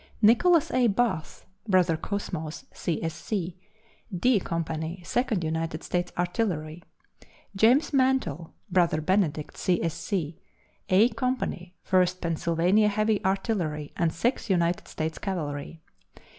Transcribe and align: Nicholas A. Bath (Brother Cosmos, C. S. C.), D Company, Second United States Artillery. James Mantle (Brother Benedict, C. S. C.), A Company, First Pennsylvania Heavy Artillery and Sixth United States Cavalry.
Nicholas 0.23 0.71
A. 0.71 0.87
Bath 0.87 1.45
(Brother 1.67 1.95
Cosmos, 1.95 2.65
C. 2.73 3.03
S. 3.03 3.13
C.), 3.13 3.59
D 4.11 4.39
Company, 4.39 4.99
Second 5.05 5.43
United 5.43 5.83
States 5.83 6.11
Artillery. 6.17 6.81
James 7.55 7.93
Mantle 7.93 8.51
(Brother 8.71 8.99
Benedict, 8.99 9.55
C. 9.57 9.79
S. 9.83 9.93
C.), 9.93 10.39
A 10.89 11.09
Company, 11.09 11.75
First 11.83 12.19
Pennsylvania 12.19 12.87
Heavy 12.87 13.23
Artillery 13.23 13.93
and 13.95 14.11
Sixth 14.11 14.49
United 14.49 14.87
States 14.87 15.19
Cavalry. 15.19 15.81